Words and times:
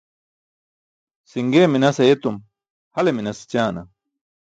Si̇ṅgee 1.29 1.67
minas 1.71 1.97
ayetum 2.03 2.37
hale 2.95 3.11
minas 3.13 3.39
mene 3.41 3.45
écaana. 3.51 3.81